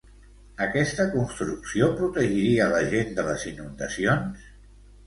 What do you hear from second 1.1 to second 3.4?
construcció protegiria la gent de